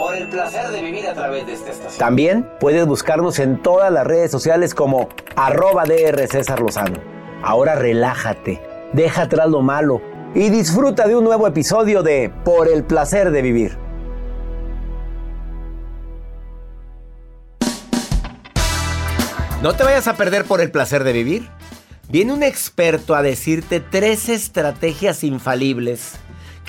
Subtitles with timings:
[0.00, 1.98] Por el placer de vivir a través de esta estación.
[1.98, 6.98] También puedes buscarnos en todas las redes sociales como arroba DR César Lozano.
[7.42, 8.62] Ahora relájate,
[8.94, 10.00] deja atrás lo malo
[10.34, 13.76] y disfruta de un nuevo episodio de Por el placer de vivir.
[19.62, 21.50] No te vayas a perder por el placer de vivir.
[22.08, 26.18] Viene un experto a decirte tres estrategias infalibles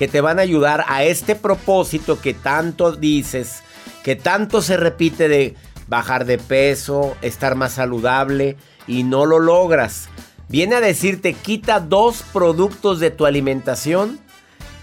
[0.02, 3.62] que te van a ayudar a este propósito que tanto dices,
[4.02, 5.54] que tanto se repite de
[5.88, 8.58] bajar de peso, estar más saludable
[8.88, 10.10] y no lo logras.
[10.50, 14.20] Viene a decirte quita dos productos de tu alimentación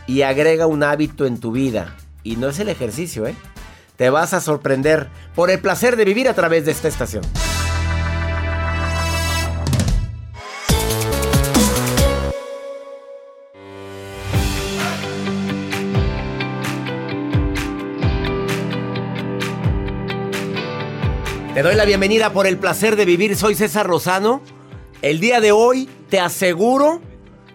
[0.07, 1.97] y agrega un hábito en tu vida.
[2.23, 3.35] Y no es el ejercicio, ¿eh?
[3.97, 7.25] Te vas a sorprender por el placer de vivir a través de esta estación.
[21.59, 23.35] Te doy la bienvenida por el placer de vivir.
[23.35, 24.41] Soy César Rosano.
[25.03, 27.01] El día de hoy te aseguro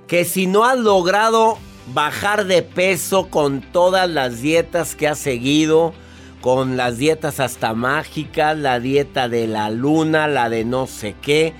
[0.07, 1.57] que si no has logrado
[1.93, 5.93] bajar de peso con todas las dietas que has seguido,
[6.41, 11.53] con las dietas hasta mágicas, la dieta de la luna, la de no sé qué,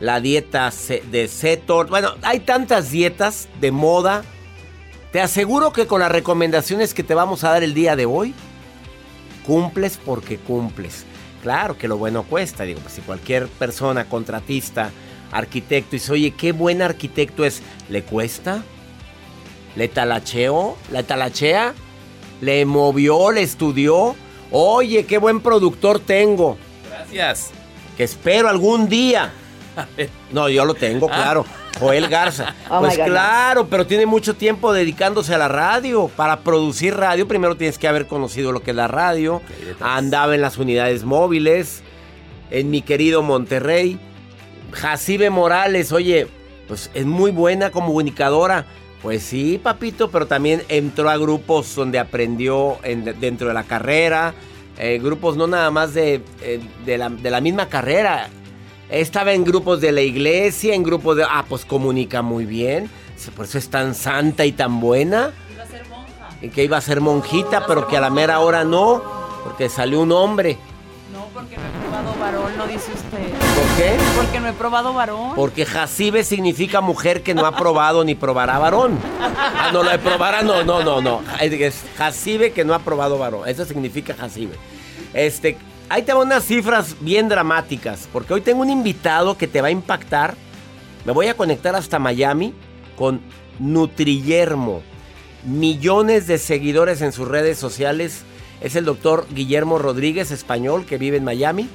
[0.00, 0.72] la dieta
[1.12, 4.24] de Cetor, bueno, hay tantas dietas de moda.
[5.12, 8.34] Te aseguro que con las recomendaciones que te vamos a dar el día de hoy,
[9.46, 11.06] cumples porque cumples.
[11.44, 14.90] Claro que lo bueno cuesta, digo, pues si cualquier persona, contratista,
[15.30, 17.60] arquitecto, dice, oye, qué buen arquitecto es,
[17.90, 18.62] ¿le cuesta?
[19.76, 20.78] ¿Le talacheó?
[20.90, 21.74] ¿Le talachea?
[22.40, 23.30] ¿Le movió?
[23.30, 24.16] ¿Le estudió?
[24.50, 26.56] Oye, qué buen productor tengo.
[26.88, 27.50] Gracias.
[27.98, 29.30] Que espero algún día.
[30.32, 31.44] No, yo lo tengo, claro.
[31.78, 32.54] Joel Garza.
[32.70, 36.08] Oh pues claro, pero tiene mucho tiempo dedicándose a la radio.
[36.08, 39.40] Para producir radio, primero tienes que haber conocido lo que es la radio.
[39.80, 41.82] Andaba en las unidades móviles,
[42.50, 43.98] en mi querido Monterrey.
[44.72, 46.26] Jacibe Morales, oye,
[46.66, 48.64] pues es muy buena comunicadora.
[49.02, 54.34] Pues sí, papito, pero también entró a grupos donde aprendió en- dentro de la carrera.
[54.78, 58.28] eh, grupos no nada más de, eh, de la, de la misma carrera.
[58.94, 61.24] Estaba en grupos de la iglesia, en grupos de...
[61.24, 62.88] Ah, pues comunica muy bien.
[63.34, 65.32] Por eso es tan santa y tan buena.
[65.52, 66.28] Iba a ser monja.
[66.40, 69.02] Y que iba a ser monjita, pero que a la mera hora no.
[69.42, 70.58] Porque salió un hombre.
[71.12, 73.32] No, porque no he probado varón, lo dice usted.
[73.56, 73.96] ¿Por qué?
[74.14, 75.32] Porque no he probado varón.
[75.34, 78.96] Porque Jacibe significa mujer que no ha probado ni probará varón.
[79.20, 81.20] Ah, no, lo probará, no, no, no, no.
[81.40, 83.48] Es Jacibe que no ha probado varón.
[83.48, 84.54] Eso significa Jacibe.
[85.14, 85.58] Este,
[85.88, 88.08] ahí te van unas cifras bien dramáticas.
[88.12, 90.34] Porque hoy tengo un invitado que te va a impactar.
[91.04, 92.54] Me voy a conectar hasta Miami
[92.96, 93.20] con
[93.58, 94.82] Nutrillermo.
[95.44, 98.22] Millones de seguidores en sus redes sociales.
[98.60, 101.68] Es el doctor Guillermo Rodríguez, español, que vive en Miami.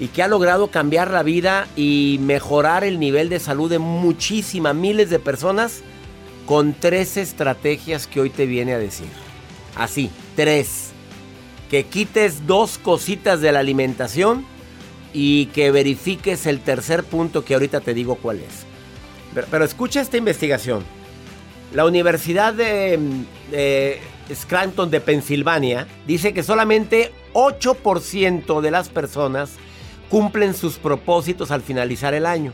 [0.00, 4.74] y que ha logrado cambiar la vida y mejorar el nivel de salud de muchísimas,
[4.74, 5.82] miles de personas
[6.46, 9.06] con tres estrategias que hoy te viene a decir.
[9.76, 10.93] Así, tres.
[11.70, 14.44] Que quites dos cositas de la alimentación
[15.12, 18.64] y que verifiques el tercer punto que ahorita te digo cuál es.
[19.50, 20.84] Pero, escucha esta investigación.
[21.72, 22.98] La Universidad de,
[23.50, 24.00] de
[24.32, 29.52] Scranton de Pensilvania dice que solamente 8% de las personas
[30.08, 32.52] cumplen sus propósitos al finalizar el año.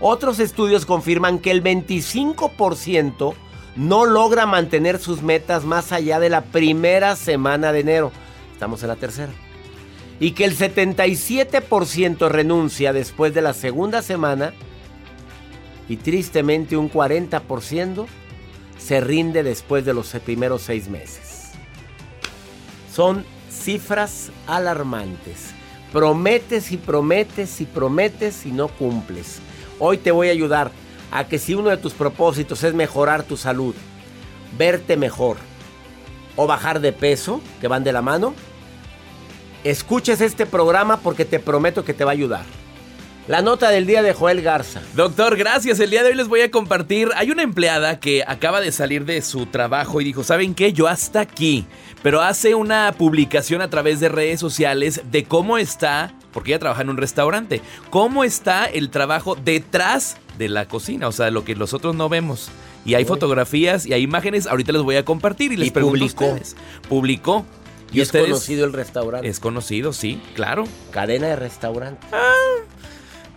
[0.00, 3.34] Otros estudios confirman que el 25%
[3.78, 8.12] no logra mantener sus metas más allá de la primera semana de enero.
[8.52, 9.32] Estamos en la tercera.
[10.18, 14.52] Y que el 77% renuncia después de la segunda semana
[15.88, 18.06] y tristemente un 40%
[18.78, 21.52] se rinde después de los primeros seis meses.
[22.92, 25.52] Son cifras alarmantes.
[25.92, 29.38] Prometes y prometes y prometes y no cumples.
[29.78, 30.72] Hoy te voy a ayudar
[31.10, 33.74] a que si uno de tus propósitos es mejorar tu salud,
[34.56, 35.36] verte mejor
[36.36, 38.34] o bajar de peso, que van de la mano,
[39.64, 42.44] escuches este programa porque te prometo que te va a ayudar.
[43.28, 44.80] La nota del día de Joel Garza.
[44.94, 45.78] Doctor, gracias.
[45.80, 47.10] El día de hoy les voy a compartir.
[47.14, 50.72] Hay una empleada que acaba de salir de su trabajo y dijo, ¿saben qué?
[50.72, 51.66] Yo hasta aquí.
[52.02, 56.80] Pero hace una publicación a través de redes sociales de cómo está, porque ella trabaja
[56.80, 57.60] en un restaurante,
[57.90, 62.48] cómo está el trabajo detrás de la cocina, o sea, lo que nosotros no vemos.
[62.84, 65.98] Y hay fotografías y hay imágenes, ahorita les voy a compartir y les Y pregunto
[65.98, 66.24] publicó.
[66.24, 66.56] a ustedes.
[66.88, 67.44] Publicó.
[67.92, 69.28] Y es conocido el restaurante.
[69.28, 70.64] Es conocido, sí, claro.
[70.90, 72.06] Cadena de restaurante.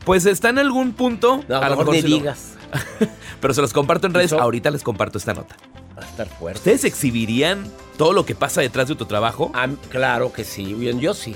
[0.06, 1.44] Pues está en algún punto.
[1.48, 2.54] No, a lo mejor lo- digas.
[3.42, 4.34] Pero se los comparto en redes.
[4.34, 5.56] Ahorita les comparto esta nota.
[5.98, 6.60] Va a estar fuerte.
[6.60, 7.64] ¿Ustedes exhibirían
[7.98, 9.52] todo lo que pasa detrás de tu trabajo?
[9.54, 11.36] Ah, claro que sí, bien, yo sí.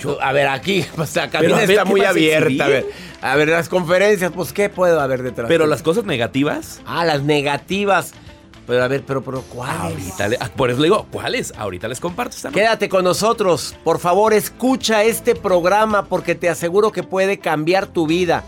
[0.00, 2.64] Yo, a ver, aquí, pues la Pero, cabina a ver, está ¿qué muy abierta.
[2.64, 2.86] A ver,
[3.20, 5.48] a ver, las conferencias, pues, ¿qué puedo haber detrás?
[5.48, 6.80] Pero las cosas negativas.
[6.86, 8.12] Ah, las negativas.
[8.66, 9.80] Pero a ver, pero, pero, ¿cuáles?
[9.80, 11.54] Ahorita le- ah, por eso le digo, ¿cuáles?
[11.56, 12.50] Ahorita les comparto esta.
[12.50, 18.06] Quédate con nosotros, por favor, escucha este programa porque te aseguro que puede cambiar tu
[18.06, 18.44] vida,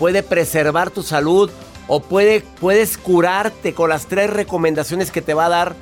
[0.00, 1.48] puede preservar tu salud
[1.86, 5.74] o puede, puedes curarte con las tres recomendaciones que te va a dar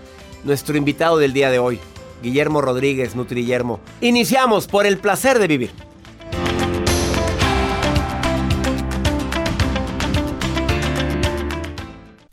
[0.45, 1.81] nuestro invitado del día de hoy,
[2.23, 3.81] Guillermo Rodríguez, Nutriyermo.
[4.01, 5.90] Iniciamos por el placer de vivir.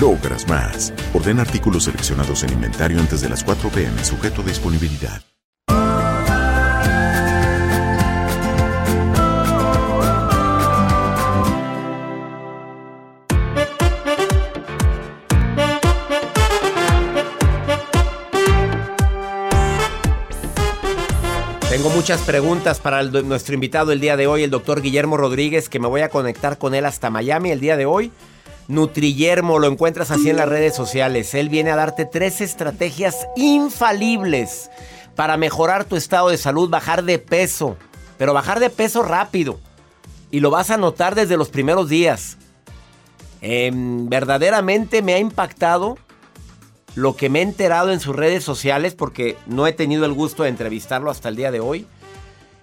[0.00, 0.92] logras más.
[1.14, 5.22] Orden artículos seleccionados en inventario antes de las 4 pm, sujeto a disponibilidad.
[21.70, 25.78] Tengo muchas preguntas para nuestro invitado el día de hoy, el doctor Guillermo Rodríguez, que
[25.78, 28.10] me voy a conectar con él hasta Miami el día de hoy.
[28.68, 31.32] Nutriyermo, lo encuentras así en las redes sociales.
[31.32, 34.70] Él viene a darte tres estrategias infalibles
[35.16, 37.78] para mejorar tu estado de salud, bajar de peso,
[38.18, 39.58] pero bajar de peso rápido.
[40.30, 42.36] Y lo vas a notar desde los primeros días.
[43.40, 45.96] Em, verdaderamente me ha impactado
[46.94, 50.42] lo que me he enterado en sus redes sociales, porque no he tenido el gusto
[50.42, 51.86] de entrevistarlo hasta el día de hoy,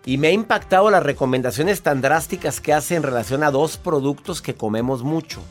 [0.06, 4.44] y me ha impactado las recomendaciones tan drásticas que hace en relación a dos productos
[4.44, 5.42] que comemos mucho.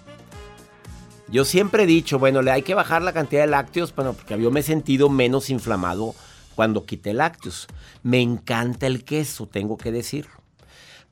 [1.28, 4.40] Yo siempre he dicho, bueno, le hay que bajar la cantidad de lácteos, bueno, porque
[4.40, 6.14] yo me he sentido menos inflamado
[6.54, 7.66] cuando quité lácteos.
[8.02, 10.32] Me encanta el queso, tengo que decirlo.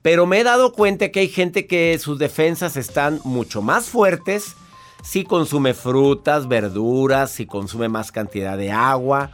[0.02, 4.56] Pero me he dado cuenta que hay gente que sus defensas están mucho más fuertes
[5.02, 9.30] si consume frutas, verduras, si consume más cantidad de agua.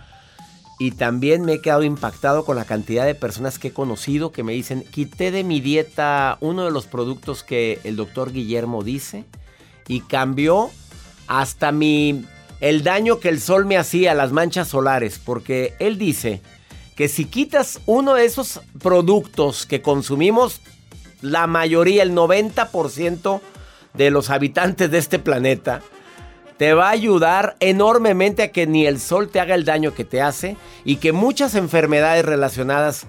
[0.78, 4.44] Y también me he quedado impactado con la cantidad de personas que he conocido que
[4.44, 9.25] me dicen, quité de mi dieta uno de los productos que el doctor Guillermo dice
[9.88, 10.71] y cambió
[11.26, 12.25] hasta mi
[12.61, 16.40] el daño que el sol me hacía, las manchas solares, porque él dice
[16.97, 20.61] que si quitas uno de esos productos que consumimos,
[21.21, 23.40] la mayoría, el 90%
[23.95, 25.80] de los habitantes de este planeta,
[26.57, 30.04] te va a ayudar enormemente a que ni el sol te haga el daño que
[30.04, 33.07] te hace y que muchas enfermedades relacionadas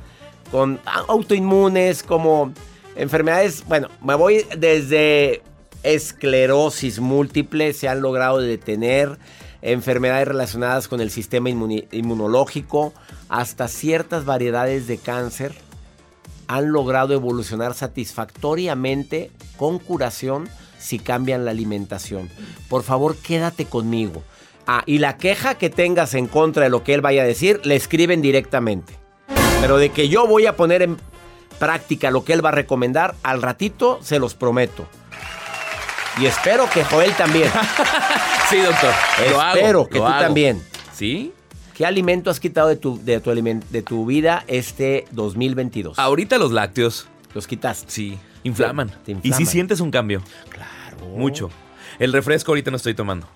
[0.52, 2.54] con autoinmunes, como
[2.96, 5.42] enfermedades, bueno, me voy desde
[5.84, 9.18] esclerosis múltiple, se han logrado detener,
[9.62, 12.94] enfermedades relacionadas con el sistema inmunológico,
[13.28, 15.54] hasta ciertas variedades de cáncer
[16.50, 22.28] han logrado evolucionar satisfactoriamente con curación si cambian la alimentación.
[22.70, 24.24] Por favor, quédate conmigo.
[24.66, 27.62] Ah, y la queja que tengas en contra de lo que él vaya a decir,
[27.66, 28.94] le escriben directamente.
[29.62, 30.98] Pero de que yo voy a poner en
[31.60, 34.88] práctica lo que él va a recomendar, al ratito se los prometo.
[36.20, 37.50] Y espero que Joel también.
[38.50, 38.94] sí, doctor.
[39.54, 40.62] espero que tú también.
[40.94, 41.32] ¿Sí?
[41.76, 45.98] ¿Qué alimento has quitado de tu, de, tu de tu vida este 2022?
[45.98, 47.08] Ahorita los lácteos.
[47.34, 47.90] ¿Los quitaste?
[47.90, 48.20] Sí.
[48.44, 48.92] Inflaman.
[49.24, 50.22] Y si sientes un cambio.
[50.50, 51.08] Claro.
[51.16, 51.50] Mucho.
[52.00, 53.28] El refresco ahorita no estoy tomando.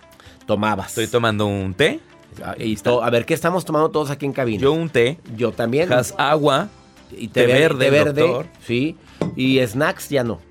[0.46, 0.90] Tomabas.
[0.90, 2.02] Estoy tomando un té.
[2.44, 2.56] Ah,
[3.02, 4.62] a ver, ¿qué estamos tomando todos aquí en cabina?
[4.62, 5.20] Yo un té.
[5.38, 5.94] Yo también.
[5.94, 6.68] Has agua.
[7.16, 8.50] Y té, verde, verde.
[8.66, 8.98] Sí.
[9.38, 10.42] Y snacks ya no.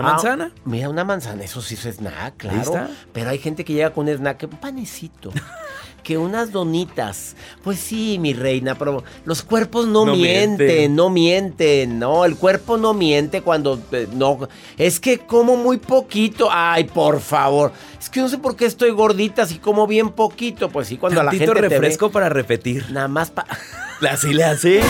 [0.00, 0.52] ¿Una manzana?
[0.54, 2.88] Ah, mira, una manzana, eso sí es snack, claro.
[3.12, 5.32] Pero hay gente que llega con un snack, un panecito.
[6.06, 7.34] que unas donitas.
[7.64, 12.94] Pues sí, mi reina, pero los cuerpos no, mienten, no mienten, no, el cuerpo no
[12.94, 14.48] miente cuando eh, no.
[14.78, 16.48] Es que como muy poquito.
[16.48, 17.72] Ay, por favor.
[17.98, 20.68] Es que no sé por qué estoy gordita si como bien poquito.
[20.68, 22.86] Pues sí, cuando la gente refresco para repetir.
[22.92, 23.58] Nada más para.
[24.08, 24.82] Así le hace.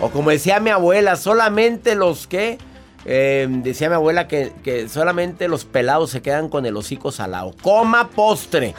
[0.00, 2.56] O como decía mi abuela, solamente los que
[3.04, 4.52] eh, decía mi abuela que,
[4.88, 7.54] solamente los pelados se quedan con el hocico salado.
[7.62, 8.74] Coma postre.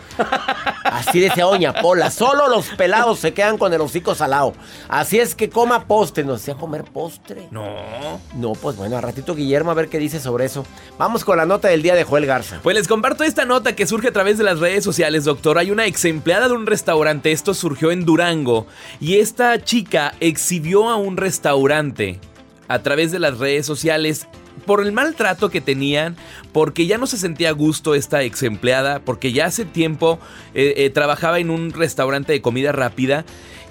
[0.84, 2.12] Así decía Doña Pola.
[2.12, 4.54] Solo los pelados se quedan con el hocico salado.
[4.88, 6.24] Así es que coma postre.
[6.24, 7.48] ¿Nos decía comer postre?
[7.52, 8.20] No.
[8.36, 10.66] No, pues bueno, a ratito Guillermo a ver qué dice sobre eso.
[10.98, 12.60] Vamos con la nota del día de Joel Garza.
[12.64, 15.58] Pues les comparto esta nota que surge a través de las redes sociales, doctor.
[15.58, 17.32] Hay una ex empleada de un restaurante.
[17.32, 18.68] Esto surgió en Durango.
[19.00, 22.20] Y esta chica exhibió a un restaurante
[22.68, 24.28] a través de las redes sociales
[24.66, 26.16] por el maltrato que tenían,
[26.52, 30.20] porque ya no se sentía a gusto esta ex empleada, porque ya hace tiempo
[30.54, 33.26] eh, eh, trabajaba en un restaurante de comida rápida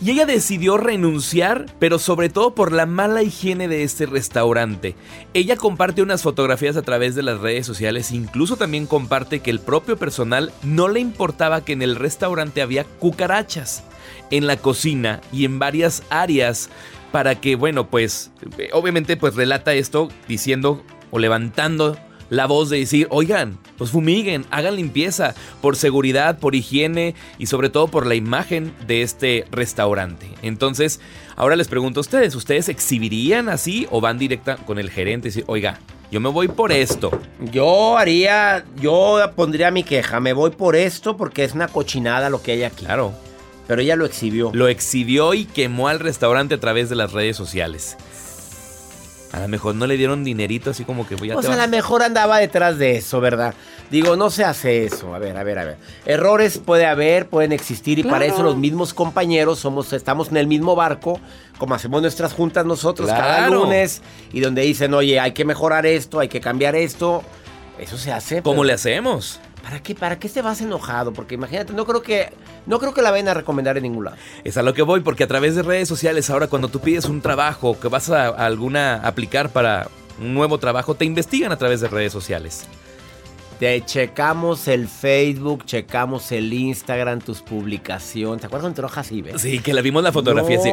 [0.04, 4.96] y ella decidió renunciar, pero sobre todo por la mala higiene de este restaurante.
[5.32, 9.60] Ella comparte unas fotografías a través de las redes sociales, incluso también comparte que el
[9.60, 13.84] propio personal no le importaba que en el restaurante había cucarachas
[14.32, 16.68] en la cocina y en varias áreas
[17.12, 21.96] para que, bueno, pues, eh, obviamente, pues relata esto diciendo o levantando
[22.30, 27.68] la voz de decir, oigan, pues fumiguen, hagan limpieza, por seguridad, por higiene y sobre
[27.68, 30.30] todo por la imagen de este restaurante.
[30.40, 30.98] Entonces,
[31.36, 35.30] ahora les pregunto a ustedes, ¿ustedes exhibirían así o van directa con el gerente y
[35.30, 35.78] decir, oiga,
[36.10, 37.10] yo me voy por esto?
[37.52, 42.40] Yo haría, yo pondría mi queja, me voy por esto porque es una cochinada lo
[42.40, 42.86] que hay aquí.
[42.86, 43.12] Claro.
[43.66, 44.50] Pero ella lo exhibió.
[44.52, 47.96] Lo exhibió y quemó al restaurante a través de las redes sociales.
[49.32, 51.34] A lo mejor no le dieron dinerito así como que voy a...
[51.34, 53.54] Pues a lo mejor andaba detrás de eso, ¿verdad?
[53.90, 55.14] Digo, no se hace eso.
[55.14, 55.78] A ver, a ver, a ver.
[56.04, 60.46] Errores puede haber, pueden existir y para eso los mismos compañeros somos, estamos en el
[60.46, 61.18] mismo barco,
[61.56, 64.02] como hacemos nuestras juntas nosotros cada lunes
[64.34, 67.22] y donde dicen, oye, hay que mejorar esto, hay que cambiar esto.
[67.78, 68.42] Eso se hace.
[68.42, 69.40] ¿Cómo le hacemos?
[69.62, 69.94] ¿Para qué?
[69.94, 71.12] ¿Para qué te vas enojado?
[71.12, 72.30] Porque imagínate, no creo que
[72.66, 74.16] no creo que la vayan a recomendar en ningún lado.
[74.44, 77.06] Es a lo que voy, porque a través de redes sociales, ahora cuando tú pides
[77.06, 79.88] un trabajo que vas a alguna aplicar para
[80.20, 82.66] un nuevo trabajo, te investigan a través de redes sociales.
[83.62, 88.40] Te checamos el Facebook, checamos el Instagram, tus publicaciones.
[88.40, 89.40] ¿Te acuerdas cuando así, ves?
[89.40, 90.72] Sí, que le vimos la fotografía así.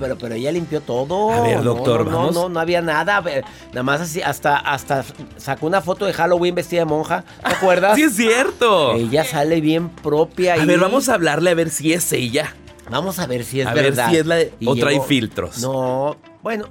[0.00, 1.30] pero, pero ella limpió todo.
[1.30, 2.34] A ver, doctor, no, vamos.
[2.34, 3.22] No, no, no había nada.
[3.68, 5.04] Nada más así, hasta, hasta
[5.36, 7.24] sacó una foto de Halloween vestida de monja.
[7.44, 7.94] ¿Te acuerdas?
[7.94, 8.94] sí, es cierto.
[8.96, 10.54] Ella sale bien propia.
[10.54, 12.56] A ver, vamos a hablarle a ver si es ella.
[12.90, 14.06] Vamos a ver si es a verdad.
[14.06, 14.52] A ver si es la de...
[14.64, 15.60] O trae filtros.
[15.60, 16.66] No, bueno,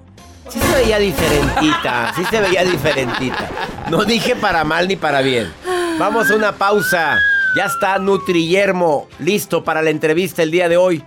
[0.49, 3.49] Sí se veía diferentita, sí se veía diferentita.
[3.89, 5.51] No dije para mal ni para bien.
[5.97, 7.17] Vamos a una pausa.
[7.55, 11.03] Ya está Nutrillermo listo para la entrevista el día de hoy.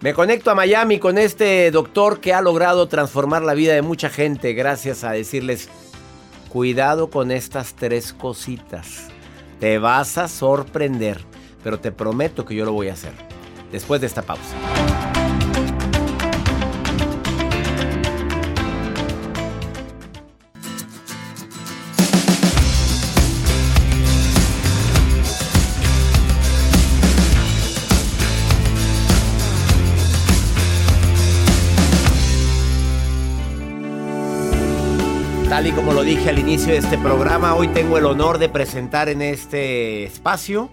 [0.00, 4.10] Me conecto a Miami con este doctor que ha logrado transformar la vida de mucha
[4.10, 5.70] gente gracias a decirles,
[6.50, 9.08] cuidado con estas tres cositas.
[9.60, 11.24] Te vas a sorprender,
[11.62, 13.12] pero te prometo que yo lo voy a hacer.
[13.72, 14.54] Después de esta pausa.
[35.64, 39.08] Y como lo dije al inicio de este programa, hoy tengo el honor de presentar
[39.08, 40.68] en este espacio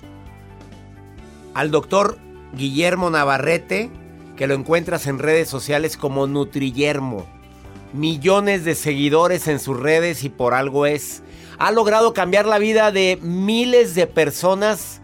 [1.53, 2.17] al doctor
[2.53, 3.89] Guillermo Navarrete,
[4.35, 7.25] que lo encuentras en redes sociales como Nutrillermo.
[7.93, 11.23] Millones de seguidores en sus redes y por algo es.
[11.57, 14.99] Ha logrado cambiar la vida de miles de personas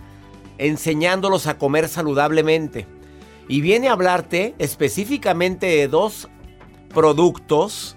[0.57, 2.87] enseñándolos a comer saludablemente.
[3.47, 6.27] Y viene a hablarte específicamente de dos
[6.93, 7.96] productos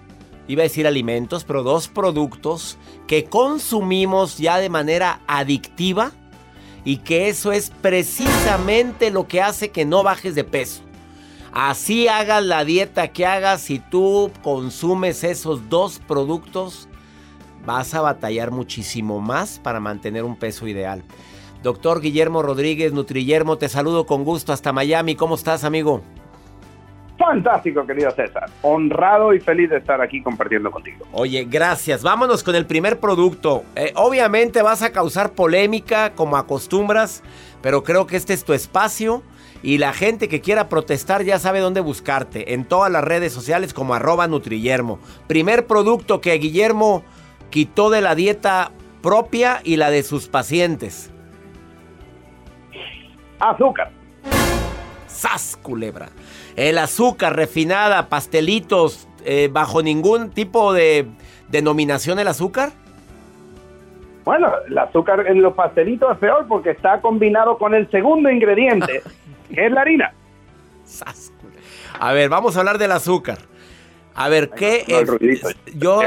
[0.51, 2.77] iba a decir alimentos, pero dos productos
[3.07, 6.13] que consumimos ya de manera adictiva
[6.85, 10.83] y que eso es precisamente lo que hace que no bajes de peso.
[11.53, 16.89] Así hagas la dieta que hagas, si tú consumes esos dos productos,
[17.65, 21.05] vas a batallar muchísimo más para mantener un peso ideal.
[21.63, 25.15] Doctor Guillermo Rodríguez, Nutrillermo, te saludo con gusto hasta Miami.
[25.15, 26.03] ¿Cómo estás, amigo?
[27.31, 28.51] Fantástico, querido César.
[28.63, 31.07] Honrado y feliz de estar aquí compartiendo contigo.
[31.13, 32.03] Oye, gracias.
[32.03, 33.63] Vámonos con el primer producto.
[33.77, 37.23] Eh, obviamente vas a causar polémica como acostumbras,
[37.63, 39.23] pero creo que este es tu espacio
[39.63, 42.53] y la gente que quiera protestar ya sabe dónde buscarte.
[42.53, 44.99] En todas las redes sociales como arroba Nutrillermo.
[45.29, 47.05] Primer producto que Guillermo
[47.51, 48.73] quitó de la dieta
[49.03, 51.13] propia y la de sus pacientes.
[53.39, 53.93] Azúcar.
[55.07, 56.09] ¡Sas, culebra!
[56.61, 61.07] El azúcar refinada, pastelitos, eh, bajo ningún tipo de
[61.49, 62.73] denominación el azúcar.
[64.27, 69.03] Bueno, el azúcar en los pastelitos es peor porque está combinado con el segundo ingrediente,
[69.55, 70.13] que es la harina.
[71.99, 73.39] A ver, vamos a hablar del azúcar.
[74.23, 75.49] A ver, ¿qué Sonó el ruidito.
[75.79, 76.03] yo,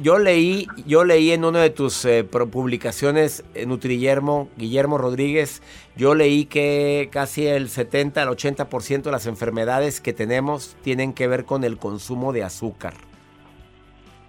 [0.00, 5.64] yo leí, yo leí en una de tus eh, publicaciones, eh, Nutrillermo, Guillermo Rodríguez,
[5.96, 11.26] yo leí que casi el 70 al 80% de las enfermedades que tenemos tienen que
[11.26, 12.92] ver con el consumo de azúcar.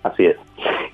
[0.01, 0.38] Así es.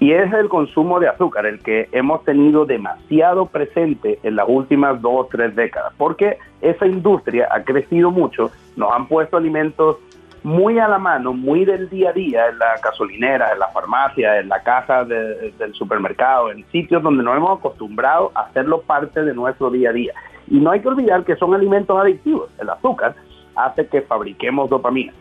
[0.01, 5.01] Y es el consumo de azúcar el que hemos tenido demasiado presente en las últimas
[5.01, 9.95] dos o tres décadas, porque esa industria ha crecido mucho, nos han puesto alimentos
[10.43, 14.39] muy a la mano, muy del día a día, en la gasolinera, en la farmacia,
[14.39, 19.23] en la casa de- del supermercado, en sitios donde nos hemos acostumbrado a hacerlo parte
[19.23, 20.13] de nuestro día a día.
[20.47, 22.49] Y no hay que olvidar que son alimentos adictivos.
[22.59, 23.15] El azúcar
[23.55, 25.13] hace que fabriquemos dopamina.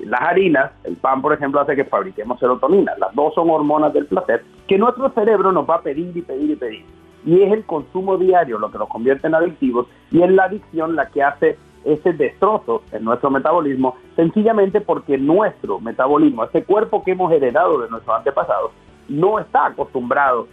[0.00, 2.92] Las harinas, el pan, por ejemplo, hace que fabriquemos serotonina.
[2.98, 6.50] Las dos son hormonas del placer que nuestro cerebro nos va a pedir y pedir
[6.50, 6.84] y pedir.
[7.24, 10.96] Y es el consumo diario lo que nos convierte en adictivos y es la adicción
[10.96, 17.12] la que hace ese destrozo en nuestro metabolismo, sencillamente porque nuestro metabolismo, ese cuerpo que
[17.12, 18.72] hemos heredado de nuestros antepasados,
[19.08, 20.48] no está acostumbrado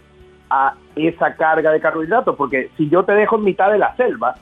[0.50, 4.34] a esa carga de carbohidratos, porque si yo te dejo en mitad de la selva,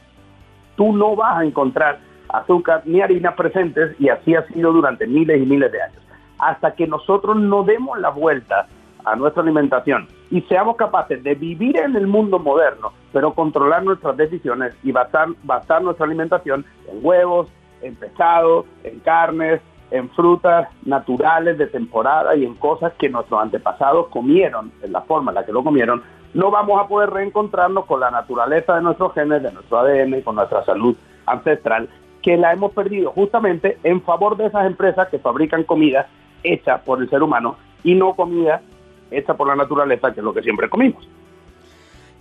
[0.76, 5.40] tú no vas a encontrar azúcar ni harina presentes y así ha sido durante miles
[5.40, 6.02] y miles de años.
[6.38, 8.66] Hasta que nosotros no demos la vuelta
[9.04, 14.16] a nuestra alimentación y seamos capaces de vivir en el mundo moderno, pero controlar nuestras
[14.16, 17.48] decisiones y basar, basar nuestra alimentación en huevos,
[17.82, 24.06] en pescado, en carnes, en frutas naturales de temporada y en cosas que nuestros antepasados
[24.08, 27.98] comieron, en la forma en la que lo comieron, no vamos a poder reencontrarnos con
[27.98, 31.88] la naturaleza de nuestros genes, de nuestro ADN con nuestra salud ancestral,
[32.22, 36.06] que la hemos perdido justamente en favor de esas empresas que fabrican comida
[36.44, 38.62] hecha por el ser humano y no comida
[39.10, 41.06] hecha por la naturaleza, que es lo que siempre comimos.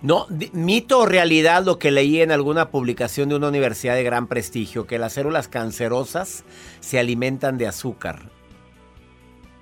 [0.02, 0.24] No,
[0.54, 4.86] mito o realidad lo que leí en alguna publicación de una universidad de gran prestigio,
[4.86, 6.44] que las células cancerosas
[6.80, 8.20] se alimentan de azúcar.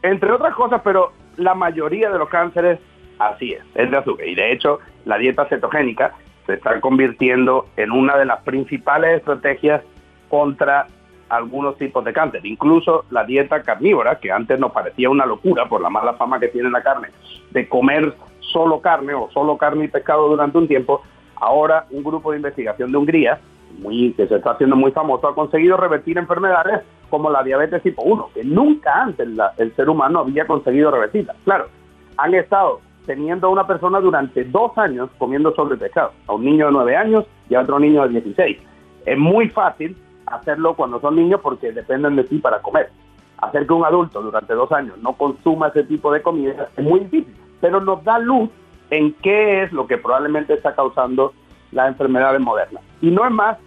[0.03, 2.79] Entre otras cosas, pero la mayoría de los cánceres
[3.19, 4.29] así es, es de azúcar.
[4.29, 6.15] Y de hecho, la dieta cetogénica
[6.47, 9.83] se está convirtiendo en una de las principales estrategias
[10.29, 10.87] contra
[11.29, 12.45] algunos tipos de cáncer.
[12.47, 16.49] Incluso la dieta carnívora, que antes nos parecía una locura por la mala fama que
[16.49, 17.09] tiene la carne,
[17.51, 21.03] de comer solo carne o solo carne y pescado durante un tiempo,
[21.37, 23.39] ahora un grupo de investigación de Hungría,
[23.79, 28.03] muy, que se está haciendo muy famoso, ha conseguido revertir enfermedades como la diabetes tipo
[28.03, 31.35] 1, que nunca antes el ser humano había conseguido revertirla.
[31.45, 31.69] Claro,
[32.17, 36.73] han estado teniendo a una persona durante dos años comiendo sobrepesado, a un niño de
[36.73, 38.59] nueve años y a otro niño de 16.
[39.07, 39.97] Es muy fácil
[40.29, 42.91] hacerlo cuando son niños porque dependen de ti para comer.
[43.39, 47.01] Hacer que un adulto durante dos años no consuma ese tipo de comida es muy
[47.01, 48.51] difícil, pero nos da luz
[48.91, 51.33] en qué es lo que probablemente está causando
[51.73, 52.83] las enfermedades modernas.
[53.01, 53.59] Y no es más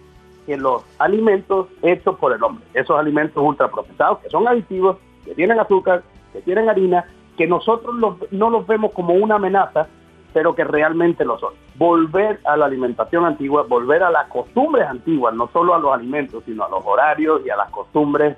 [0.46, 5.60] que los alimentos hechos por el hombre, esos alimentos ultraprocesados que son aditivos, que tienen
[5.60, 7.04] azúcar, que tienen harina,
[7.36, 7.94] que nosotros
[8.30, 9.86] no los vemos como una amenaza,
[10.32, 11.54] pero que realmente lo son.
[11.76, 16.42] Volver a la alimentación antigua, volver a las costumbres antiguas, no solo a los alimentos,
[16.44, 18.36] sino a los horarios y a las costumbres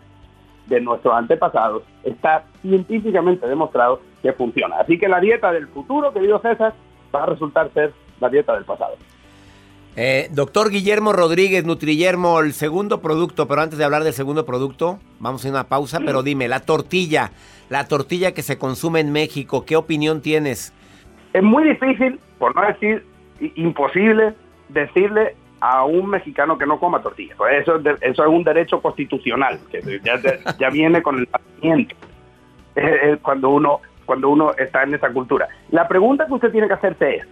[0.66, 4.76] de nuestros antepasados, está científicamente demostrado que funciona.
[4.78, 6.74] Así que la dieta del futuro, querido César,
[7.14, 8.94] va a resultar ser la dieta del pasado.
[9.96, 14.98] Eh, doctor Guillermo Rodríguez, Nutrillermo, el segundo producto, pero antes de hablar del segundo producto,
[15.20, 17.30] vamos a una pausa, pero dime, la tortilla,
[17.68, 20.72] la tortilla que se consume en México, ¿qué opinión tienes?
[21.34, 23.04] Es muy difícil, por no decir
[23.56, 24.32] imposible,
[24.70, 27.34] decirle a un mexicano que no coma tortilla.
[27.36, 30.14] Pues eso, es un derecho constitucional, que ya,
[30.58, 31.94] ya viene con el nacimiento,
[33.22, 35.48] cuando, uno, cuando uno está en esa cultura.
[35.70, 37.26] La pregunta que usted tiene que hacerse es,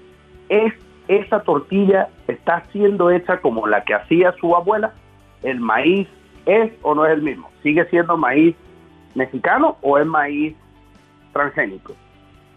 [0.50, 0.74] ¿es
[1.08, 4.92] esa tortilla está siendo hecha como la que hacía su abuela,
[5.42, 6.08] el maíz
[6.46, 8.56] es o no es el mismo, sigue siendo maíz
[9.14, 10.56] mexicano o es maíz
[11.32, 11.94] transgénico.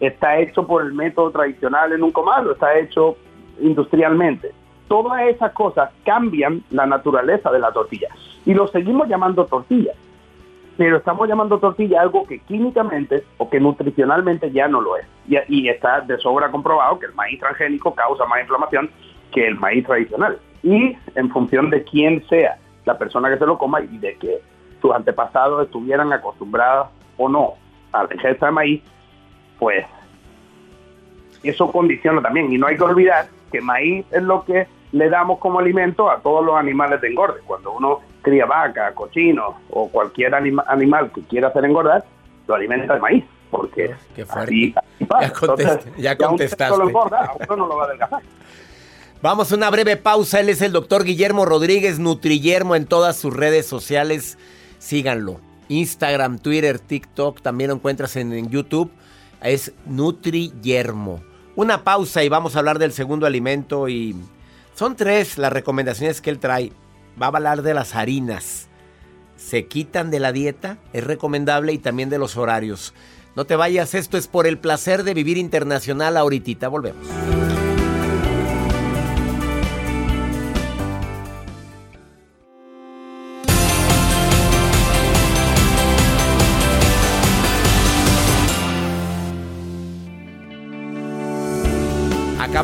[0.00, 3.16] Está hecho por el método tradicional en un comal o está hecho
[3.60, 4.52] industrialmente.
[4.88, 8.08] Todas esas cosas cambian la naturaleza de la tortilla
[8.44, 9.92] y lo seguimos llamando tortilla
[10.76, 15.06] pero estamos llamando tortilla algo que químicamente o que nutricionalmente ya no lo es.
[15.48, 18.90] Y, está de sobra comprobado que el maíz transgénico causa más inflamación
[19.32, 20.38] que el maíz tradicional.
[20.62, 24.40] Y en función de quién sea la persona que se lo coma y de que
[24.80, 27.54] sus antepasados estuvieran acostumbrados o no
[27.92, 28.82] a la ingesta de maíz,
[29.58, 29.84] pues
[31.42, 32.52] eso condiciona también.
[32.52, 36.20] Y no hay que olvidar que maíz es lo que le damos como alimento a
[36.20, 37.40] todos los animales de engorde.
[37.46, 42.04] Cuando uno cría vaca, cochino o cualquier animal que quiera hacer engordar,
[42.46, 43.24] lo alimenta de maíz.
[43.50, 44.74] Porque Qué así,
[45.96, 46.82] ya, contestaste.
[49.22, 50.40] Vamos a una breve pausa.
[50.40, 54.36] Él es el doctor Guillermo Rodríguez, Nutriyermo en todas sus redes sociales.
[54.78, 55.40] Síganlo.
[55.68, 58.90] Instagram, Twitter, TikTok, también lo encuentras en, en YouTube.
[59.42, 61.22] Es Nutriyermo.
[61.54, 64.14] Una pausa y vamos a hablar del segundo alimento y
[64.74, 66.72] son tres las recomendaciones que él trae
[67.20, 68.68] va a hablar de las harinas.
[69.36, 72.94] Se quitan de la dieta, es recomendable y también de los horarios.
[73.34, 76.16] No te vayas, esto es por el placer de vivir internacional.
[76.16, 77.06] Ahorita volvemos.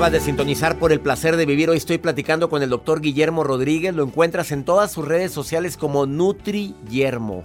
[0.02, 1.70] Acaba de sintonizar por el placer de vivir.
[1.70, 3.94] Hoy estoy platicando con el doctor Guillermo Rodríguez.
[3.94, 7.44] Lo encuentras en todas sus redes sociales como Nutri Guillermo,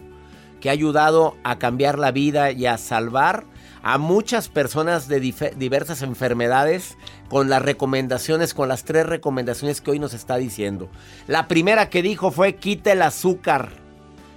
[0.59, 3.45] que ha ayudado a cambiar la vida y a salvar
[3.83, 6.97] a muchas personas de diversas enfermedades
[7.29, 10.89] con las recomendaciones, con las tres recomendaciones que hoy nos está diciendo.
[11.27, 13.69] La primera que dijo fue quita el azúcar.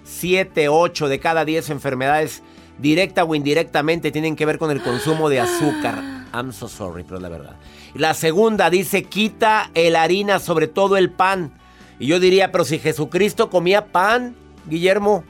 [0.04, 2.42] 7, 8 de cada 10 enfermedades,
[2.78, 6.20] directa o indirectamente, tienen que ver con el consumo de azúcar.
[6.34, 7.56] I'm so sorry, pero es la verdad.
[7.94, 11.52] La segunda dice, quita el harina, sobre todo el pan.
[11.98, 14.34] Y yo diría, pero si Jesucristo comía pan,
[14.66, 15.24] Guillermo.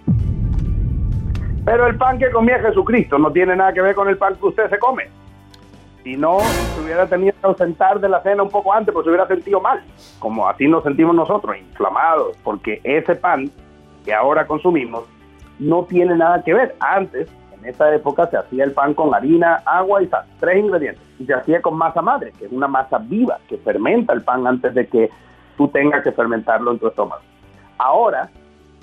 [1.64, 4.46] Pero el pan que comía Jesucristo no tiene nada que ver con el pan que
[4.46, 5.09] usted se come.
[6.03, 9.11] Si no, se hubiera tenido que ausentar de la cena un poco antes, pues se
[9.11, 9.83] hubiera sentido mal.
[10.18, 13.51] Como así nos sentimos nosotros, inflamados, porque ese pan
[14.05, 15.05] que ahora consumimos
[15.59, 16.75] no tiene nada que ver.
[16.81, 17.29] Antes
[17.62, 21.03] en esa época se hacía el pan con harina, agua y sal, tres ingredientes.
[21.18, 24.46] Y se hacía con masa madre, que es una masa viva que fermenta el pan
[24.46, 25.11] antes de que
[25.57, 27.23] tú tengas que fermentarlo en tu estómago.
[27.79, 28.31] Ahora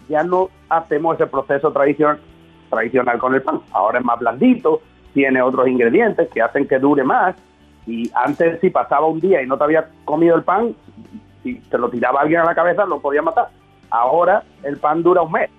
[0.07, 2.19] ya no hacemos ese proceso tradicional,
[2.69, 3.61] tradicional con el pan.
[3.71, 4.81] Ahora es más blandito,
[5.13, 7.35] tiene otros ingredientes que hacen que dure más.
[7.87, 10.75] Y antes si pasaba un día y no te había comido el pan,
[11.41, 13.47] si te lo tiraba alguien a la cabeza, lo podía matar.
[13.89, 15.49] Ahora el pan dura un mes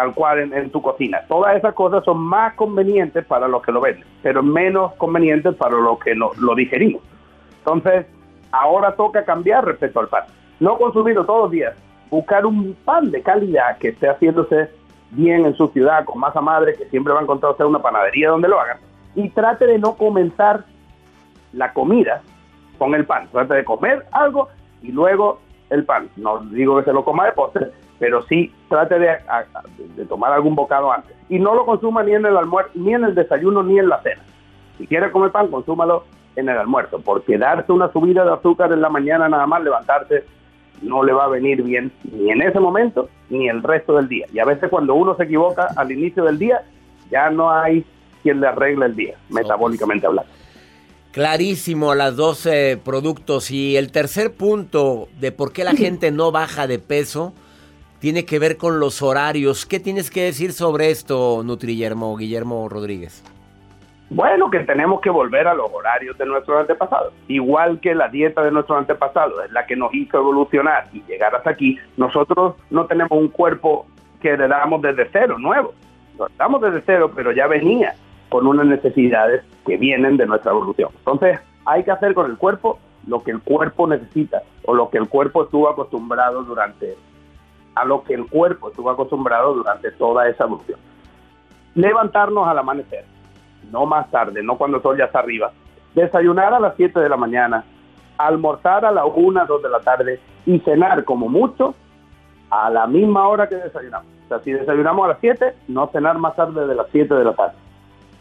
[0.00, 1.20] tal cual en, tu cocina.
[1.28, 5.76] Todas esas cosas son más convenientes para los que lo venden, pero menos convenientes para
[5.76, 7.02] los que lo, digerimos.
[7.58, 8.06] Entonces,
[8.50, 10.24] ahora toca cambiar respecto al pan.
[10.58, 11.74] No consumirlo todos los días,
[12.10, 14.70] buscar un pan de calidad que esté haciéndose
[15.10, 18.30] bien en su ciudad, con masa madre, que siempre va a encontrar usted una panadería
[18.30, 18.78] donde lo hagan,
[19.14, 20.64] y trate de no comenzar
[21.52, 22.22] la comida
[22.78, 23.28] con el pan.
[23.30, 24.48] Trate de comer algo
[24.80, 26.08] y luego el pan.
[26.16, 29.18] No digo que se lo coma de postre, pero sí trate de,
[30.08, 31.14] tomar algún bocado antes.
[31.28, 34.02] Y no lo consuma ni en el almuerzo, ni en el desayuno, ni en la
[34.02, 34.22] cena.
[34.78, 38.80] Si quiere comer pan, consúmalo en el almuerzo, porque darse una subida de azúcar en
[38.80, 40.24] la mañana nada más levantarse
[40.80, 44.26] no le va a venir bien ni en ese momento ni el resto del día.
[44.32, 46.62] Y a veces cuando uno se equivoca al inicio del día,
[47.10, 47.84] ya no hay
[48.22, 50.32] quien le arregle el día, metabólicamente hablando.
[51.12, 53.50] Clarísimo las 12 productos.
[53.50, 57.34] Y el tercer punto de por qué la gente no baja de peso
[58.00, 59.66] tiene que ver con los horarios.
[59.66, 63.22] ¿Qué tienes que decir sobre esto, Nutrillermo Guillermo Rodríguez?
[64.08, 67.12] Bueno, que tenemos que volver a los horarios de nuestros antepasados.
[67.28, 71.32] Igual que la dieta de nuestros antepasados es la que nos hizo evolucionar y llegar
[71.36, 73.86] hasta aquí, nosotros no tenemos un cuerpo
[74.20, 75.74] que heredamos desde cero, nuevo.
[76.18, 77.94] Lo damos desde cero, pero ya venía
[78.30, 80.90] con unas necesidades que vienen de nuestra evolución.
[80.98, 84.98] Entonces, hay que hacer con el cuerpo lo que el cuerpo necesita o lo que
[84.98, 86.96] el cuerpo estuvo acostumbrado durante
[87.74, 90.78] a lo que el cuerpo estuvo acostumbrado durante toda esa evolución.
[91.74, 93.04] Levantarnos al amanecer
[93.70, 95.52] no más tarde, no cuando el sol ya está arriba.
[95.94, 97.64] Desayunar a las 7 de la mañana,
[98.18, 101.74] almorzar a las 1, 2 de la tarde y cenar como mucho
[102.50, 104.08] a la misma hora que desayunamos.
[104.24, 107.24] O sea, si desayunamos a las 7, no cenar más tarde de las 7 de
[107.24, 107.54] la tarde.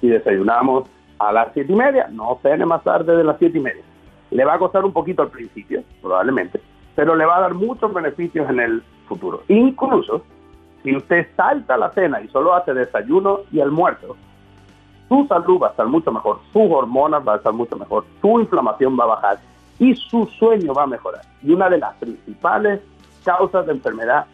[0.02, 3.62] Si desayunamos a las 7 y media, no cene más tarde de las 7 y
[3.62, 3.84] media.
[4.32, 6.62] Le va a costar un poquito al principio, probablemente,
[7.00, 9.42] pero le va a dar muchos beneficios en el futuro.
[9.48, 10.22] Incluso
[10.84, 14.18] si usted salta la cena y solo hace desayuno y almuerzo,
[15.08, 18.42] su salud va a estar mucho mejor, sus hormonas va a estar mucho mejor, su
[18.42, 19.40] inflamación va a bajar
[19.80, 21.22] y su sueño va a mejorar.
[21.42, 22.82] Y una de las principales
[23.24, 24.26] causas de enfermedad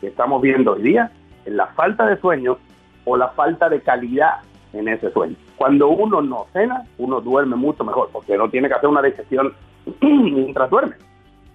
[0.00, 1.12] que estamos viendo hoy día
[1.44, 2.56] es la falta de sueño
[3.04, 4.36] o la falta de calidad
[4.72, 5.36] en ese sueño.
[5.56, 9.52] Cuando uno no cena, uno duerme mucho mejor, porque no tiene que hacer una digestión
[10.00, 10.94] mientras duerme.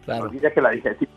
[0.05, 0.29] Claro.
[0.29, 1.09] Que la digestión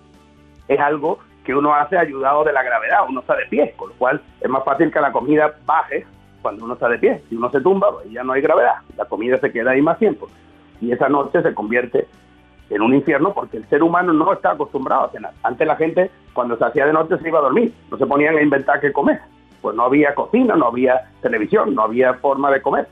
[0.69, 3.95] es algo que uno hace ayudado de la gravedad, uno está de pie, con lo
[3.95, 6.05] cual es más fácil que la comida baje
[6.43, 7.23] cuando uno está de pie.
[7.29, 8.75] Si uno se tumba, pues ya no hay gravedad.
[8.97, 10.29] La comida se queda ahí más tiempo.
[10.81, 12.07] Y esa noche se convierte
[12.69, 15.33] en un infierno porque el ser humano no está acostumbrado a cenar.
[15.45, 17.73] Antes la gente, cuando se hacía de noche, se iba a dormir.
[17.91, 19.21] No se ponían a inventar qué comer.
[19.63, 22.89] Pues no había cocina, no había televisión, no había forma de comer.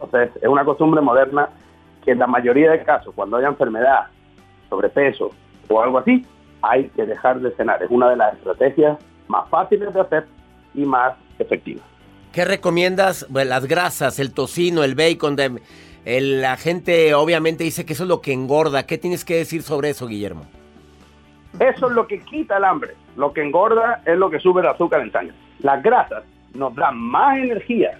[0.00, 1.48] Entonces, es una costumbre moderna
[2.04, 4.06] que en la mayoría de casos, cuando haya enfermedad,
[4.72, 5.30] sobrepeso
[5.68, 6.24] o algo así,
[6.62, 7.82] hay que dejar de cenar.
[7.82, 10.26] Es una de las estrategias más fáciles de hacer
[10.74, 11.84] y más efectivas.
[12.32, 13.26] ¿Qué recomiendas?
[13.30, 15.36] las grasas, el tocino, el bacon.
[15.36, 15.60] De,
[16.04, 18.86] la gente obviamente dice que eso es lo que engorda.
[18.86, 20.46] ¿Qué tienes que decir sobre eso, Guillermo?
[21.60, 22.94] Eso es lo que quita el hambre.
[23.16, 25.34] Lo que engorda es lo que sube el azúcar en sangre.
[25.60, 27.98] Las grasas nos dan más energía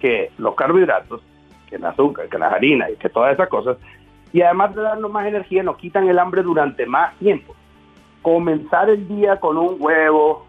[0.00, 1.20] que los carbohidratos,
[1.68, 3.76] que el azúcar, que las harinas y que todas esas cosas.
[4.32, 7.54] Y además de darnos más energía, nos quitan el hambre durante más tiempo.
[8.22, 10.46] Comenzar el día con un huevo,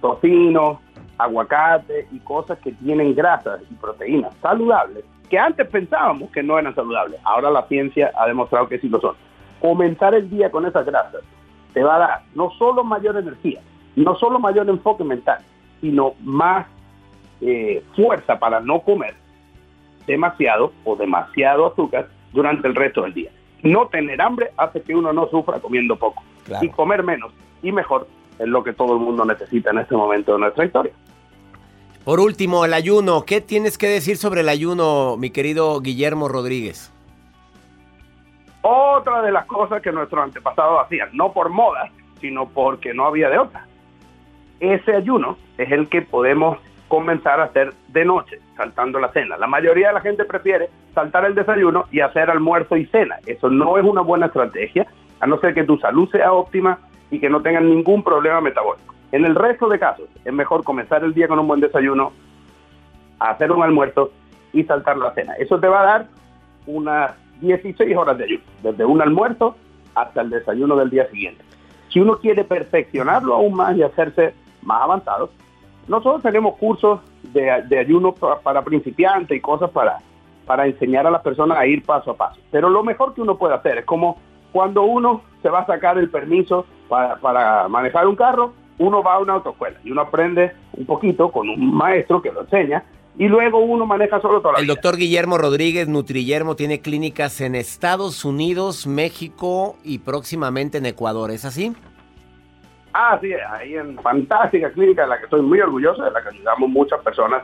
[0.00, 0.80] tocino,
[1.18, 6.74] aguacate y cosas que tienen grasas y proteínas saludables, que antes pensábamos que no eran
[6.74, 7.20] saludables.
[7.24, 9.16] Ahora la ciencia ha demostrado que sí lo son.
[9.60, 11.22] Comenzar el día con esas grasas
[11.72, 13.60] te va a dar no solo mayor energía,
[13.96, 15.38] no solo mayor enfoque mental,
[15.80, 16.66] sino más
[17.40, 19.14] eh, fuerza para no comer
[20.06, 23.30] demasiado o demasiado azúcar durante el resto del día.
[23.62, 26.22] No tener hambre hace que uno no sufra comiendo poco.
[26.60, 28.06] Y comer menos y mejor
[28.38, 30.92] es lo que todo el mundo necesita en este momento de nuestra historia.
[32.04, 33.24] Por último, el ayuno.
[33.24, 36.92] ¿Qué tienes que decir sobre el ayuno, mi querido Guillermo Rodríguez?
[38.62, 43.28] Otra de las cosas que nuestros antepasados hacían, no por moda, sino porque no había
[43.28, 43.66] de otra.
[44.60, 49.36] Ese ayuno es el que podemos comenzar a hacer de noche, saltando la cena.
[49.36, 53.16] La mayoría de la gente prefiere saltar el desayuno y hacer almuerzo y cena.
[53.26, 54.86] Eso no es una buena estrategia,
[55.20, 56.78] a no ser que tu salud sea óptima
[57.10, 58.94] y que no tengan ningún problema metabólico.
[59.12, 62.12] En el resto de casos, es mejor comenzar el día con un buen desayuno,
[63.18, 64.10] hacer un almuerzo
[64.52, 65.34] y saltar la cena.
[65.34, 66.06] Eso te va a dar
[66.66, 69.56] unas 16 horas de ayuno, desde un almuerzo
[69.94, 71.44] hasta el desayuno del día siguiente.
[71.88, 75.30] Si uno quiere perfeccionarlo aún más y hacerse más avanzado,
[75.88, 77.00] nosotros tenemos cursos
[77.32, 79.98] de, ayuno para, principiantes y cosas para,
[80.46, 82.40] para enseñar a las personas a ir paso a paso.
[82.50, 84.18] Pero lo mejor que uno puede hacer es como
[84.52, 89.14] cuando uno se va a sacar el permiso para, para manejar un carro, uno va
[89.14, 92.84] a una autoescuela y uno aprende un poquito con un maestro que lo enseña
[93.18, 97.54] y luego uno maneja solo toda la El doctor Guillermo Rodríguez Nutrillermo tiene clínicas en
[97.54, 101.74] Estados Unidos, México y próximamente en Ecuador, ¿es así?
[102.98, 106.30] Ah, sí, ahí en fantástica clínica de la que estoy muy orgulloso, de la que
[106.30, 107.42] ayudamos muchas personas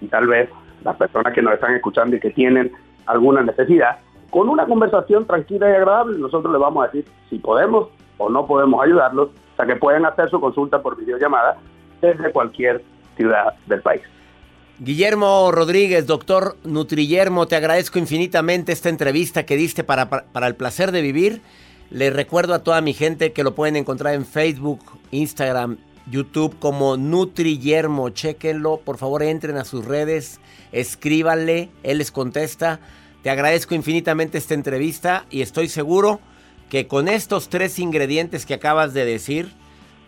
[0.00, 0.48] y tal vez
[0.82, 2.72] las personas que nos están escuchando y que tienen
[3.04, 3.98] alguna necesidad,
[4.30, 8.46] con una conversación tranquila y agradable, nosotros les vamos a decir si podemos o no
[8.46, 11.58] podemos ayudarlos o que pueden hacer su consulta por videollamada
[12.00, 12.82] desde cualquier
[13.18, 14.00] ciudad del país.
[14.78, 20.92] Guillermo Rodríguez, doctor Nutrillermo, te agradezco infinitamente esta entrevista que diste para, para el placer
[20.92, 21.42] de vivir.
[21.90, 25.78] Les recuerdo a toda mi gente que lo pueden encontrar en Facebook, Instagram,
[26.10, 28.10] YouTube como Nutrillermo.
[28.10, 30.40] Chequenlo, por favor entren a sus redes,
[30.72, 32.80] escríbanle, él les contesta.
[33.22, 36.20] Te agradezco infinitamente esta entrevista y estoy seguro
[36.68, 39.52] que con estos tres ingredientes que acabas de decir,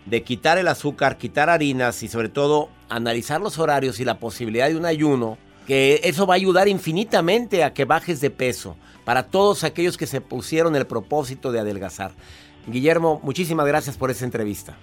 [0.06, 4.68] de quitar el azúcar, quitar harinas y sobre todo analizar los horarios y la posibilidad
[4.68, 9.24] de un ayuno, que eso va a ayudar infinitamente a que bajes de peso para
[9.24, 12.12] todos aquellos que se pusieron el propósito de adelgazar.
[12.66, 14.76] Guillermo, muchísimas gracias por esa entrevista.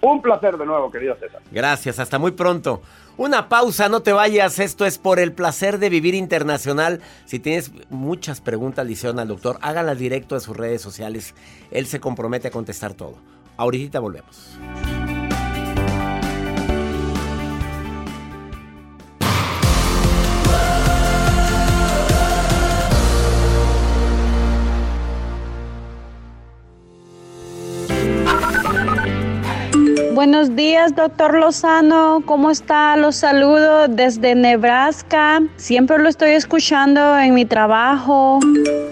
[0.00, 1.40] Un placer de nuevo, querido César.
[1.50, 2.82] Gracias, hasta muy pronto.
[3.16, 4.58] Una pausa, no te vayas.
[4.58, 7.00] Esto es por el placer de vivir internacional.
[7.24, 11.34] Si tienes muchas preguntas, le al doctor, hágalas directo a sus redes sociales.
[11.70, 13.16] Él se compromete a contestar todo.
[13.56, 14.58] Ahorita volvemos.
[30.26, 32.20] Buenos días, doctor Lozano.
[32.26, 32.96] ¿Cómo está?
[32.96, 35.40] Los saludo desde Nebraska.
[35.56, 38.40] Siempre lo estoy escuchando en mi trabajo.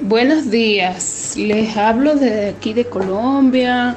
[0.02, 1.34] Buenos días.
[1.36, 3.96] Les hablo de aquí de Colombia.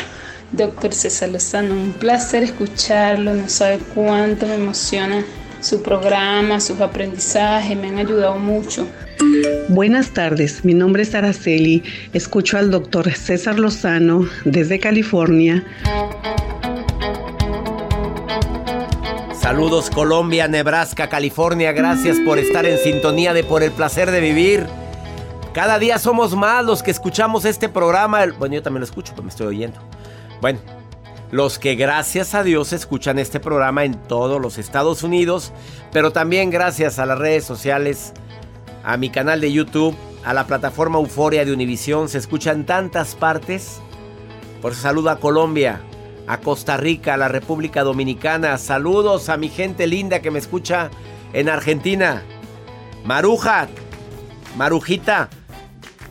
[0.52, 3.36] Doctor César Lozano, un placer escucharlo.
[3.36, 5.23] No sabe cuánto me emociona
[5.62, 7.78] su programa, sus aprendizajes.
[7.78, 8.88] Me han ayudado mucho.
[9.69, 11.84] Buenas tardes, mi nombre es Araceli.
[12.13, 15.63] Escucho al doctor César Lozano desde California.
[19.48, 21.72] Saludos Colombia, Nebraska, California.
[21.72, 24.68] Gracias por estar en sintonía de Por el Placer de Vivir.
[25.54, 28.26] Cada día somos más los que escuchamos este programa.
[28.38, 29.80] Bueno, yo también lo escucho, pues me estoy oyendo.
[30.42, 30.60] Bueno,
[31.32, 35.54] los que gracias a Dios escuchan este programa en todos los Estados Unidos,
[35.94, 38.12] pero también gracias a las redes sociales,
[38.84, 43.80] a mi canal de YouTube, a la plataforma Euforia de Univisión, se escuchan tantas partes.
[44.62, 45.80] Por eso saludo a Colombia,
[46.28, 48.58] a Costa Rica, a la República Dominicana.
[48.58, 50.90] Saludos a mi gente linda que me escucha
[51.34, 52.24] en Argentina.
[53.06, 53.68] Maruja,
[54.58, 55.30] Marujita,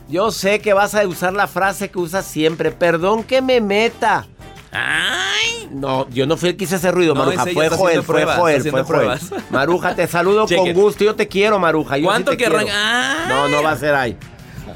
[0.09, 2.71] yo sé que vas a usar la frase que usas siempre.
[2.71, 4.25] Perdón que me meta.
[4.71, 5.69] ¡Ay!
[5.71, 7.43] No, yo no fui el que hice ese ruido, No, Maruja.
[7.43, 9.19] Fue Joel, fue pruebas, Joel, fue Joel.
[9.49, 11.03] Maruja, te saludo con gusto.
[11.03, 11.97] Yo te quiero, Maruja.
[11.97, 12.59] Yo sí ¿Cuánto te que quiero.
[12.59, 13.29] arran- ¡Ay!
[13.29, 14.17] No, no va a ser ahí.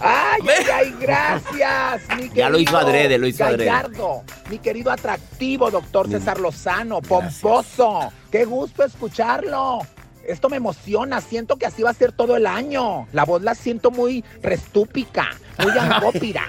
[0.02, 3.66] Ay, ay, ay, gracias, mi querido Ya lo hizo adrede, lo hizo adrede.
[3.66, 8.12] Gallardo, mi querido atractivo doctor César Lozano, pomposo.
[8.32, 9.80] Qué gusto escucharlo.
[10.28, 13.08] Esto me emociona, siento que así va a ser todo el año.
[13.12, 15.30] La voz la siento muy restúpica,
[15.62, 16.48] muy angópira.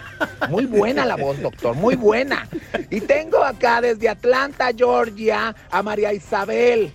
[0.48, 2.48] Muy buena la voz, doctor, muy buena.
[2.90, 6.92] Y tengo acá desde Atlanta, Georgia, a María Isabel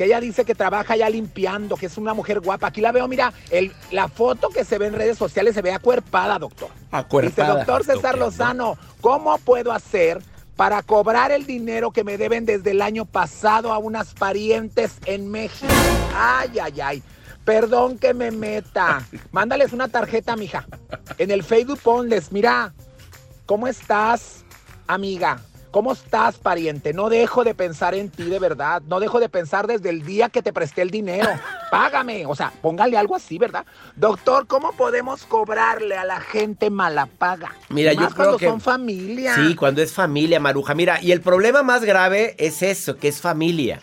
[0.00, 2.68] que ella dice que trabaja ya limpiando, que es una mujer guapa.
[2.68, 5.72] Aquí la veo, mira, el, la foto que se ve en redes sociales se ve
[5.72, 6.70] acuerpada, doctor.
[6.90, 7.48] Acuerpada.
[7.48, 10.22] Dice, doctor César Lozano, ¿cómo puedo hacer
[10.56, 15.30] para cobrar el dinero que me deben desde el año pasado a unas parientes en
[15.30, 15.70] México?
[16.16, 17.02] Ay, ay, ay.
[17.44, 19.06] Perdón que me meta.
[19.32, 20.66] Mándales una tarjeta, mija.
[21.18, 22.72] En el Facebook ponles, mira,
[23.44, 24.46] ¿cómo estás,
[24.86, 25.42] amiga?
[25.70, 26.92] ¿Cómo estás, pariente?
[26.92, 28.82] No dejo de pensar en ti, de verdad.
[28.88, 31.28] No dejo de pensar desde el día que te presté el dinero.
[31.70, 32.26] Págame.
[32.26, 33.64] O sea, póngale algo así, ¿verdad?
[33.94, 37.54] Doctor, ¿cómo podemos cobrarle a la gente mala paga?
[37.68, 39.36] Mira, yo Más creo cuando que son familia.
[39.36, 40.74] Sí, cuando es familia, Maruja.
[40.74, 43.80] Mira, y el problema más grave es eso, que es familia.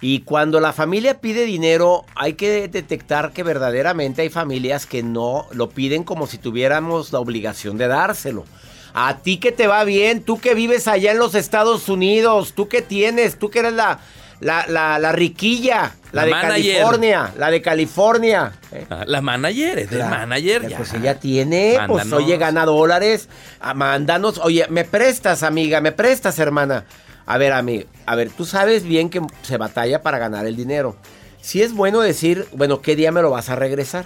[0.00, 5.46] Y cuando la familia pide dinero, hay que detectar que verdaderamente hay familias que no
[5.52, 8.46] lo piden como si tuviéramos la obligación de dárselo.
[8.94, 12.68] A ti que te va bien, tú que vives allá en los Estados Unidos, tú
[12.68, 14.00] que tienes, tú que eres la,
[14.40, 16.74] la, la, la riquilla, la, La de manager.
[16.80, 18.52] California, la de California.
[18.72, 18.86] ¿eh?
[18.90, 20.68] Ah, La manager, es del La- manager.
[20.68, 20.76] Ya.
[20.76, 23.28] Pues ella tiene, pues oye, gana dólares.
[23.60, 26.84] Ah, Mándanos, oye, me prestas, amiga, me prestas, hermana.
[27.26, 30.96] A ver, amigo, a ver, tú sabes bien que se batalla para ganar el dinero.
[31.40, 34.04] Si es bueno decir, bueno, ¿qué día me lo vas a regresar?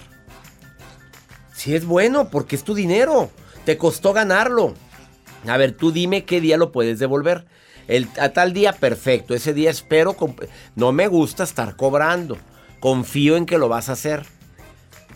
[1.53, 3.31] Si es bueno, porque es tu dinero.
[3.65, 4.73] Te costó ganarlo.
[5.47, 7.45] A ver, tú dime qué día lo puedes devolver.
[7.87, 9.33] El, a tal día, perfecto.
[9.33, 10.15] Ese día espero.
[10.75, 12.37] No me gusta estar cobrando.
[12.79, 14.25] Confío en que lo vas a hacer.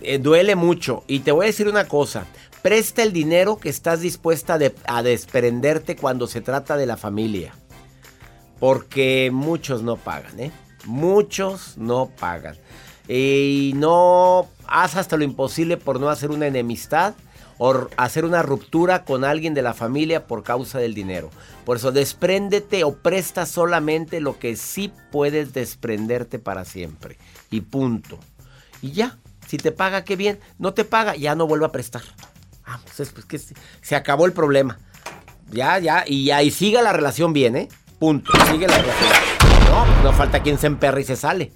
[0.02, 1.04] Eh, duele mucho.
[1.08, 2.26] Y te voy a decir una cosa.
[2.62, 7.54] Presta el dinero que estás dispuesta a desprenderte cuando se trata de la familia.
[8.60, 10.52] Porque muchos no pagan, ¿eh?
[10.86, 12.58] Muchos no pagan.
[13.08, 17.16] Y no haz hasta lo imposible por no hacer una enemistad
[17.60, 21.30] o hacer una ruptura con alguien de la familia por causa del dinero.
[21.66, 27.18] Por eso despréndete o presta solamente lo que sí puedes desprenderte para siempre.
[27.52, 28.18] Y punto.
[28.82, 30.40] Y ya, si te paga, qué bien.
[30.58, 32.02] No te paga, ya no vuelva a prestar.
[32.66, 33.40] Ah, pues es pues que
[33.82, 34.80] se- acabó el problema.
[35.52, 37.68] Ya, ya, y y siga la relación bien, ¿eh?
[38.00, 38.32] Punto.
[38.52, 39.10] Sigue la relación.
[39.70, 41.52] No, no falta quien se emperra y se sale.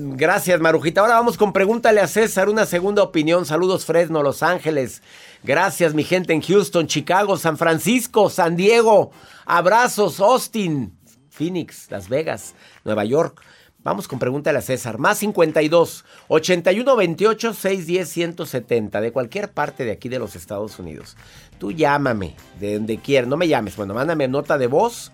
[0.00, 1.00] Gracias, Marujita.
[1.00, 3.44] Ahora vamos con Pregúntale a César, una segunda opinión.
[3.44, 5.02] Saludos, Fresno, Los Ángeles.
[5.42, 9.10] Gracias, mi gente en Houston, Chicago, San Francisco, San Diego.
[9.44, 10.96] Abrazos, Austin,
[11.30, 13.42] Phoenix, Las Vegas, Nueva York.
[13.82, 14.98] Vamos con Pregúntale a César.
[14.98, 21.16] Más 52 81 28 610 170 de cualquier parte de aquí de los Estados Unidos.
[21.58, 23.28] Tú llámame de donde quieras.
[23.28, 23.74] No me llames.
[23.74, 25.10] Bueno, mándame nota de voz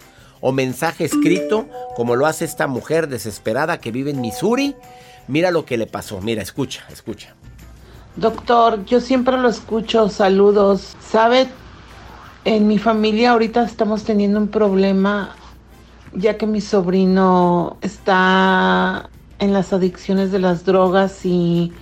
[0.46, 1.66] o mensaje escrito
[1.96, 4.76] como lo hace esta mujer desesperada que vive en Missouri.
[5.26, 6.20] Mira lo que le pasó.
[6.20, 7.34] Mira, escucha, escucha.
[8.16, 10.96] Doctor, yo siempre lo escucho, saludos.
[11.00, 11.48] ¿Sabe?
[12.44, 15.34] En mi familia ahorita estamos teniendo un problema
[16.12, 21.72] ya que mi sobrino está en las adicciones de las drogas y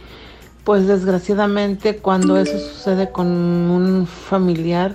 [0.62, 4.94] pues desgraciadamente cuando eso sucede con un familiar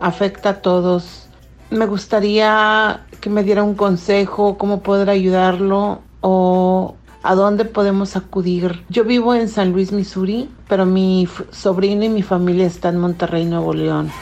[0.00, 1.25] afecta a todos.
[1.70, 8.84] Me gustaría que me diera un consejo, cómo poder ayudarlo o a dónde podemos acudir.
[8.88, 13.44] Yo vivo en San Luis, Missouri, pero mi sobrino y mi familia están en Monterrey,
[13.44, 14.12] Nuevo León.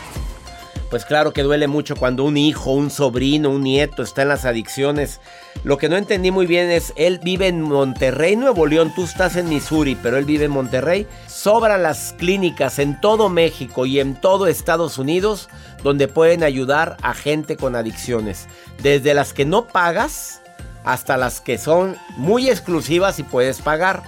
[0.95, 4.45] Pues claro que duele mucho cuando un hijo, un sobrino, un nieto está en las
[4.45, 5.21] adicciones.
[5.65, 9.35] Lo que no entendí muy bien es, él vive en Monterrey, Nuevo León, tú estás
[9.37, 11.07] en Missouri, pero él vive en Monterrey.
[11.27, 15.49] Sobran las clínicas en todo México y en todo Estados Unidos
[15.85, 18.49] donde pueden ayudar a gente con adicciones.
[18.82, 20.41] Desde las que no pagas
[20.82, 24.03] hasta las que son muy exclusivas y puedes pagar.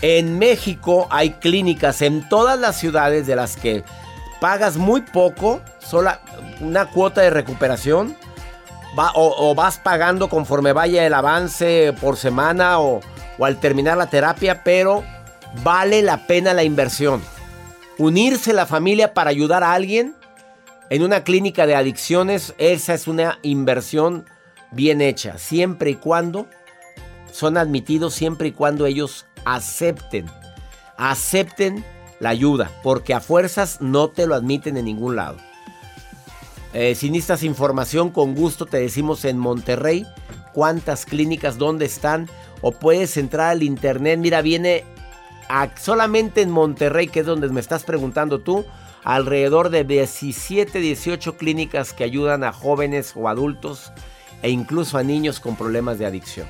[0.00, 3.84] En México hay clínicas en todas las ciudades de las que
[4.40, 6.20] pagas muy poco, sola
[6.60, 8.16] una cuota de recuperación,
[9.14, 13.00] o vas pagando conforme vaya el avance por semana o,
[13.38, 15.02] o al terminar la terapia, pero
[15.64, 17.22] vale la pena la inversión.
[17.98, 20.16] Unirse la familia para ayudar a alguien
[20.92, 24.26] en una clínica de adicciones, esa es una inversión
[24.72, 26.48] bien hecha, siempre y cuando
[27.32, 30.26] son admitidos, siempre y cuando ellos acepten,
[30.98, 31.82] acepten
[32.20, 35.38] la ayuda, porque a fuerzas no te lo admiten en ningún lado.
[36.74, 37.08] Eh, si
[37.46, 40.06] información, con gusto te decimos en Monterrey
[40.52, 42.28] cuántas clínicas, dónde están,
[42.60, 44.18] o puedes entrar al internet.
[44.18, 44.84] Mira, viene
[45.80, 48.66] solamente en Monterrey, que es donde me estás preguntando tú,
[49.04, 53.92] alrededor de 17, 18 clínicas que ayudan a jóvenes o adultos
[54.42, 56.46] e incluso a niños con problemas de adicción.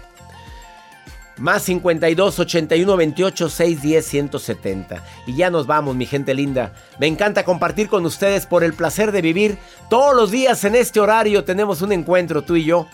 [1.38, 5.02] Más 52 81 28 610 170.
[5.26, 6.72] Y ya nos vamos, mi gente linda.
[6.98, 9.58] Me encanta compartir con ustedes por el placer de vivir.
[9.88, 12.86] Todos los días en este horario tenemos un encuentro tú y yo.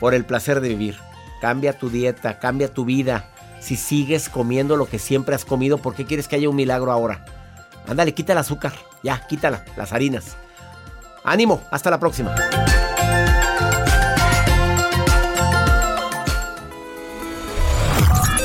[0.00, 0.96] Por el placer de vivir.
[1.40, 3.30] Cambia tu dieta, cambia tu vida.
[3.58, 6.92] Si sigues comiendo lo que siempre has comido, ¿por qué quieres que haya un milagro
[6.92, 7.24] ahora?
[7.86, 8.72] Ándale, quita el azúcar.
[9.02, 10.36] Ya, quítala, las harinas.
[11.24, 12.34] Ánimo, hasta la próxima.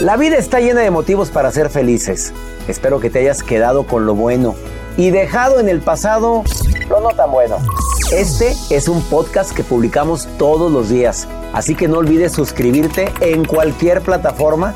[0.01, 2.31] La vida está llena de motivos para ser felices.
[2.67, 4.55] Espero que te hayas quedado con lo bueno
[4.95, 6.43] y dejado en el pasado
[6.89, 7.57] lo no tan bueno.
[8.11, 13.43] Este es un podcast que publicamos todos los días, así que no olvides suscribirte en
[13.43, 14.75] cualquier plataforma